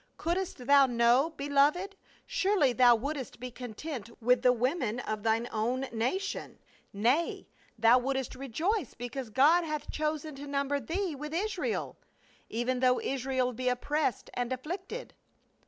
Couldst 0.17 0.65
thou 0.65 0.87
know, 0.87 1.29
beloved, 1.37 1.95
surely 2.25 2.73
thou 2.73 2.95
wouldst 2.95 3.39
be 3.39 3.51
content 3.51 4.09
with 4.19 4.41
the 4.41 4.51
women 4.51 4.99
of 5.01 5.21
thine 5.21 5.47
own 5.51 5.81
nation— 5.91 6.57
nay, 6.91 7.47
thou 7.77 7.99
wouldst 7.99 8.33
rejoice 8.33 8.95
because 8.95 9.29
God 9.29 9.63
hath 9.63 9.91
chosen 9.91 10.33
to 10.37 10.47
number 10.47 10.79
thee 10.79 11.13
with 11.13 11.35
Israel— 11.35 11.99
even 12.49 12.79
though 12.79 12.99
Israel 12.99 13.53
be 13.53 13.69
oppressed 13.69 14.31
and 14.33 14.51
afflicted." 14.51 15.13